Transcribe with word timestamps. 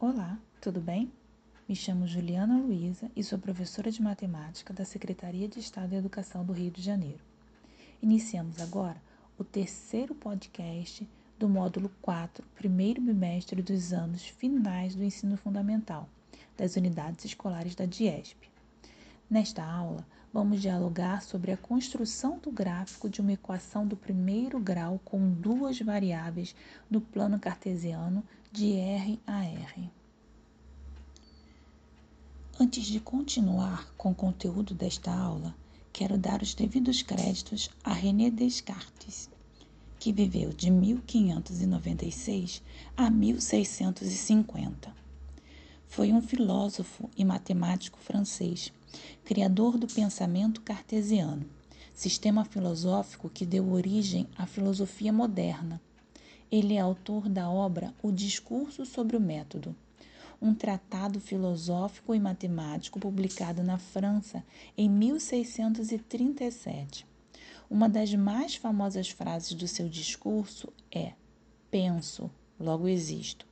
Olá, 0.00 0.38
tudo 0.60 0.80
bem? 0.80 1.10
Me 1.68 1.74
chamo 1.74 2.06
Juliana 2.06 2.56
Luiza 2.56 3.10
e 3.16 3.24
sou 3.24 3.36
professora 3.36 3.90
de 3.90 4.00
matemática 4.00 4.72
da 4.72 4.84
Secretaria 4.84 5.48
de 5.48 5.58
Estado 5.58 5.90
da 5.90 5.96
Educação 5.96 6.44
do 6.44 6.52
Rio 6.52 6.70
de 6.70 6.80
Janeiro. 6.80 7.18
Iniciamos 8.00 8.60
agora 8.60 9.02
o 9.36 9.42
terceiro 9.42 10.14
podcast 10.14 11.04
do 11.36 11.48
módulo 11.48 11.90
4, 12.00 12.46
primeiro 12.54 13.02
bimestre 13.02 13.60
dos 13.60 13.92
anos 13.92 14.24
finais 14.24 14.94
do 14.94 15.02
ensino 15.02 15.36
fundamental, 15.36 16.08
das 16.56 16.76
unidades 16.76 17.24
escolares 17.24 17.74
da 17.74 17.84
DIESP. 17.84 18.48
Nesta 19.28 19.64
aula, 19.64 20.06
vamos 20.38 20.62
dialogar 20.62 21.20
sobre 21.20 21.50
a 21.50 21.56
construção 21.56 22.38
do 22.38 22.52
gráfico 22.52 23.10
de 23.10 23.20
uma 23.20 23.32
equação 23.32 23.84
do 23.84 23.96
primeiro 23.96 24.60
grau 24.60 25.00
com 25.04 25.28
duas 25.32 25.80
variáveis 25.80 26.54
no 26.88 27.00
plano 27.00 27.40
cartesiano 27.40 28.22
de 28.52 28.74
R 28.74 29.18
a 29.26 29.44
R. 29.44 29.90
Antes 32.56 32.86
de 32.86 33.00
continuar 33.00 33.92
com 33.96 34.12
o 34.12 34.14
conteúdo 34.14 34.74
desta 34.74 35.12
aula, 35.12 35.52
quero 35.92 36.16
dar 36.16 36.40
os 36.40 36.54
devidos 36.54 37.02
créditos 37.02 37.68
a 37.82 37.92
René 37.92 38.30
Descartes, 38.30 39.28
que 39.98 40.12
viveu 40.12 40.50
de 40.50 40.70
1596 40.70 42.62
a 42.96 43.10
1650. 43.10 44.97
Foi 45.88 46.12
um 46.12 46.20
filósofo 46.20 47.10
e 47.16 47.24
matemático 47.24 47.98
francês 47.98 48.72
criador 49.24 49.76
do 49.76 49.86
pensamento 49.86 50.60
cartesiano, 50.60 51.44
sistema 51.92 52.44
filosófico 52.44 53.28
que 53.28 53.44
deu 53.44 53.72
origem 53.72 54.28
à 54.36 54.46
filosofia 54.46 55.12
moderna. 55.12 55.80
Ele 56.50 56.74
é 56.74 56.80
autor 56.80 57.28
da 57.28 57.50
obra 57.50 57.92
O 58.02 58.12
Discurso 58.12 58.86
sobre 58.86 59.16
o 59.16 59.20
Método, 59.20 59.74
um 60.40 60.54
tratado 60.54 61.20
filosófico 61.20 62.14
e 62.14 62.20
matemático 62.20 63.00
publicado 63.00 63.62
na 63.62 63.78
França 63.78 64.44
em 64.76 64.88
1637. 64.88 67.06
Uma 67.68 67.88
das 67.88 68.14
mais 68.14 68.54
famosas 68.54 69.10
frases 69.10 69.52
do 69.52 69.66
seu 69.66 69.88
discurso 69.88 70.72
é: 70.90 71.12
Penso, 71.70 72.30
logo 72.58 72.88
existo. 72.88 73.46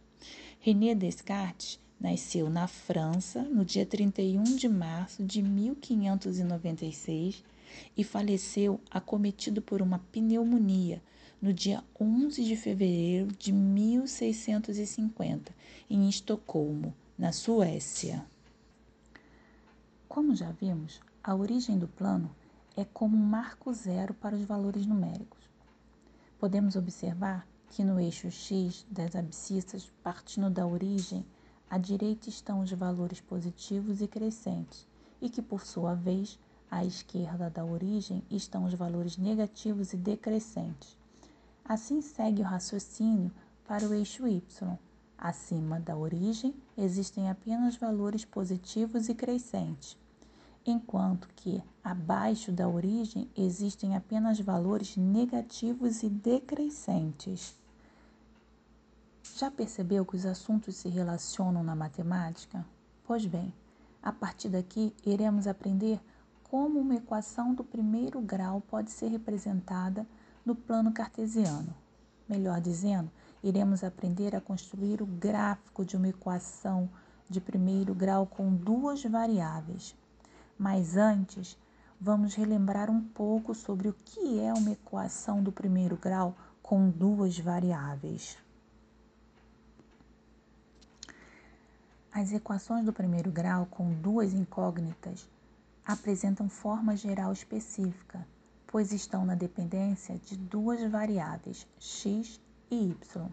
René 0.61 0.94
Descartes 0.94 1.78
Nasceu 1.98 2.50
na 2.50 2.66
França 2.66 3.41
no 3.42 3.64
dia 3.64 3.86
31 3.86 4.44
de 4.44 4.69
março 4.69 5.25
de 5.25 5.41
1596 5.41 7.42
e 7.97 8.05
faleceu 8.05 8.78
acometido 8.91 9.62
por 9.62 9.80
uma 9.80 9.98
pneumonia 10.12 11.02
no 11.41 11.55
dia 11.55 11.83
11 11.98 12.44
de 12.44 12.55
fevereiro 12.55 13.28
de 13.39 13.50
1650, 13.50 15.55
em 15.89 16.06
Estocolmo, 16.08 16.94
na 17.19 17.33
Suécia. 17.33 18.27
Como 20.06 20.36
já 20.36 20.52
vimos, 20.52 21.00
a 21.24 21.34
origem 21.34 21.78
do 21.78 21.89
plano 21.89 22.30
é 22.77 22.84
como 22.84 23.17
um 23.17 23.20
marco 23.20 23.72
zero 23.72 24.12
para 24.12 24.36
os 24.36 24.44
valores 24.44 24.84
numéricos. 24.86 25.41
Podemos 26.39 26.77
observar 26.77 27.48
que 27.70 27.83
no 27.83 27.98
eixo 27.98 28.30
x 28.30 28.84
das 28.91 29.17
abscissas, 29.17 29.91
partindo 30.02 30.50
da 30.50 30.67
origem, 30.67 31.24
à 31.69 31.78
direita 31.78 32.28
estão 32.28 32.61
os 32.61 32.72
valores 32.72 33.20
positivos 33.20 34.00
e 34.00 34.06
crescentes, 34.06 34.86
e 35.20 35.28
que, 35.28 35.42
por 35.42 35.67
sua 35.67 35.95
vez, 35.95 36.39
à 36.70 36.84
esquerda 36.84 37.48
da 37.50 37.64
origem 37.64 38.23
estão 38.31 38.64
os 38.64 38.75
valores 38.75 39.17
negativos 39.17 39.92
e 39.92 39.97
decrescentes. 39.97 40.97
Assim 41.64 42.00
segue 42.00 42.42
o 42.42 42.45
raciocínio 42.45 43.33
para 43.67 43.86
o 43.86 43.95
eixo 43.95 44.27
y. 44.28 44.42
Acima 45.19 45.81
da 45.81 45.97
origem 45.97 46.55
existem 46.77 47.31
apenas 47.31 47.77
valores 47.77 48.25
positivos 48.25 49.08
e 49.08 49.14
crescentes, 49.14 49.97
enquanto 50.64 51.28
que 51.34 51.62
abaixo 51.83 52.52
da 52.52 52.69
origem 52.69 53.29
existem 53.36 53.96
apenas 53.96 54.39
valores 54.39 54.96
negativos 54.96 56.02
e 56.02 56.08
decrescentes. 56.11 57.58
Já 59.35 59.51
percebeu 59.51 60.05
que 60.05 60.17
os 60.17 60.25
assuntos 60.25 60.77
se 60.77 60.89
relacionam 60.89 61.63
na 61.63 61.75
matemática? 61.75 62.64
Pois 63.05 63.27
bem, 63.27 63.53
a 64.03 64.13
partir 64.13 64.48
daqui 64.48 64.95
iremos 65.05 65.47
aprender 65.47 66.01
como 66.45 66.79
uma 66.79 66.95
equação 66.95 67.55
do 67.55 67.64
primeiro 67.64 68.20
grau 68.20 68.61
pode 68.61 68.91
ser 68.91 69.09
representada 69.09 70.07
no 70.45 70.55
plano 70.55 70.92
cartesiano. 70.92 71.75
Melhor 72.29 72.61
dizendo, 72.61 73.11
iremos 73.42 73.85
aprender 73.85 74.35
a 74.35 74.41
construir 74.41 75.03
o 75.03 75.07
gráfico 75.07 75.85
de 75.85 75.97
uma 75.97 76.08
equação 76.08 76.89
de 77.29 77.41
primeiro 77.41 77.95
grau 77.95 78.27
com 78.27 78.55
duas 78.55 79.03
variáveis. 79.03 79.95
Mas 80.58 80.97
antes, 80.97 81.58
vamos 82.01 82.35
relembrar 82.35 82.91
um 82.91 83.01
pouco 83.01 83.55
sobre 83.55 83.89
o 83.89 83.93
que 83.93 84.41
é 84.41 84.53
uma 84.53 84.73
equação 84.73 85.43
do 85.43 85.53
primeiro 85.53 85.97
grau 85.97 86.35
com 86.63 86.89
duas 86.89 87.39
variáveis. 87.39 88.39
As 92.18 92.32
equações 92.32 92.82
do 92.82 92.94
primeiro 92.94 93.30
grau 93.30 93.66
com 93.66 93.92
duas 93.92 94.32
incógnitas 94.32 95.28
apresentam 95.84 96.48
forma 96.48 96.96
geral 96.96 97.30
específica, 97.30 98.27
pois 98.66 98.90
estão 98.90 99.27
na 99.27 99.34
dependência 99.34 100.16
de 100.16 100.34
duas 100.34 100.82
variáveis, 100.90 101.66
x 101.78 102.40
e 102.70 102.88
y. 102.88 103.28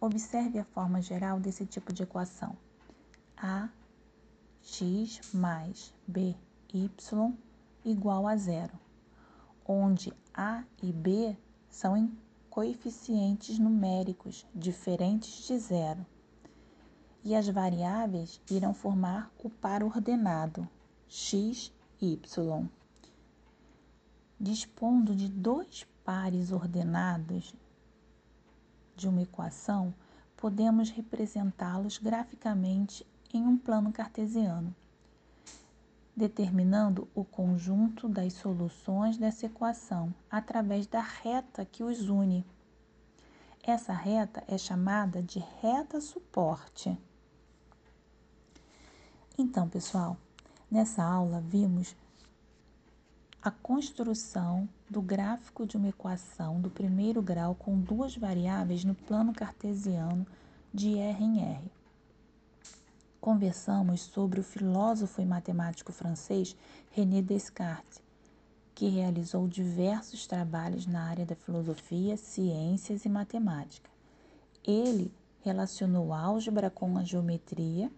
Observe 0.00 0.56
a 0.60 0.64
forma 0.66 1.02
geral 1.02 1.40
desse 1.40 1.66
tipo 1.66 1.92
de 1.92 2.04
equação. 2.04 2.56
A 3.36 3.68
x 4.62 5.34
mais 5.34 5.92
b 6.06 6.36
y 6.72 7.34
igual 7.84 8.28
a 8.28 8.36
zero, 8.36 8.78
onde 9.66 10.12
a 10.32 10.62
e 10.80 10.92
b 10.92 11.36
são 11.68 12.08
coeficientes 12.48 13.58
numéricos 13.58 14.46
diferentes 14.54 15.44
de 15.44 15.58
zero 15.58 16.06
e 17.26 17.34
as 17.34 17.48
variáveis 17.48 18.40
irão 18.48 18.72
formar 18.72 19.32
o 19.42 19.50
par 19.50 19.82
ordenado 19.82 20.68
x, 21.08 21.72
y. 22.00 22.68
Dispondo 24.38 25.12
de 25.12 25.28
dois 25.28 25.84
pares 26.04 26.52
ordenados 26.52 27.52
de 28.94 29.08
uma 29.08 29.22
equação, 29.22 29.92
podemos 30.36 30.88
representá-los 30.88 31.98
graficamente 31.98 33.04
em 33.34 33.42
um 33.44 33.58
plano 33.58 33.90
cartesiano, 33.90 34.72
determinando 36.14 37.08
o 37.12 37.24
conjunto 37.24 38.08
das 38.08 38.34
soluções 38.34 39.16
dessa 39.16 39.46
equação 39.46 40.14
através 40.30 40.86
da 40.86 41.00
reta 41.00 41.64
que 41.64 41.82
os 41.82 42.08
une. 42.08 42.46
Essa 43.64 43.92
reta 43.92 44.44
é 44.46 44.56
chamada 44.56 45.20
de 45.20 45.40
reta 45.60 46.00
suporte. 46.00 46.96
Então, 49.38 49.68
pessoal, 49.68 50.16
nessa 50.70 51.04
aula 51.04 51.42
vimos 51.42 51.94
a 53.42 53.50
construção 53.50 54.66
do 54.88 55.02
gráfico 55.02 55.66
de 55.66 55.76
uma 55.76 55.90
equação 55.90 56.58
do 56.58 56.70
primeiro 56.70 57.20
grau 57.20 57.54
com 57.54 57.78
duas 57.78 58.16
variáveis 58.16 58.82
no 58.82 58.94
plano 58.94 59.34
cartesiano 59.34 60.26
de 60.72 60.98
R 60.98 61.22
em 61.22 61.42
R. 61.42 61.70
Conversamos 63.20 64.00
sobre 64.00 64.40
o 64.40 64.42
filósofo 64.42 65.20
e 65.20 65.26
matemático 65.26 65.92
francês 65.92 66.56
René 66.92 67.20
Descartes, 67.20 68.00
que 68.74 68.88
realizou 68.88 69.46
diversos 69.46 70.26
trabalhos 70.26 70.86
na 70.86 71.02
área 71.02 71.26
da 71.26 71.36
filosofia, 71.36 72.16
ciências 72.16 73.04
e 73.04 73.08
matemática. 73.10 73.90
Ele 74.64 75.12
relacionou 75.42 76.14
álgebra 76.14 76.70
com 76.70 76.96
a 76.96 77.04
geometria 77.04 77.92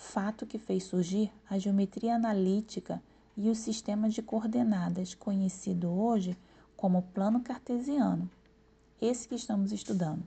fato 0.00 0.46
que 0.46 0.58
fez 0.58 0.84
surgir 0.84 1.30
a 1.48 1.58
geometria 1.58 2.14
analítica 2.16 3.02
e 3.36 3.50
o 3.50 3.54
sistema 3.54 4.08
de 4.08 4.22
coordenadas, 4.22 5.14
conhecido 5.14 5.90
hoje 5.90 6.36
como 6.74 7.02
plano 7.14 7.40
cartesiano, 7.40 8.28
esse 9.00 9.28
que 9.28 9.34
estamos 9.34 9.72
estudando. 9.72 10.22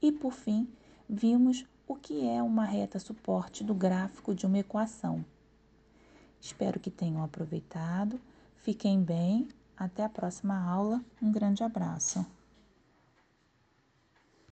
E 0.00 0.12
por 0.12 0.32
fim, 0.32 0.68
vimos 1.08 1.66
o 1.86 1.96
que 1.96 2.26
é 2.26 2.42
uma 2.42 2.64
reta 2.64 2.98
suporte 2.98 3.64
do 3.64 3.74
gráfico 3.74 4.34
de 4.34 4.46
uma 4.46 4.58
equação. 4.58 5.24
Espero 6.40 6.78
que 6.78 6.90
tenham 6.90 7.22
aproveitado. 7.24 8.20
Fiquem 8.58 9.02
bem. 9.02 9.48
Até 9.76 10.04
a 10.04 10.08
próxima 10.08 10.58
aula. 10.58 11.02
Um 11.20 11.30
grande 11.30 11.62
abraço. 11.62 12.24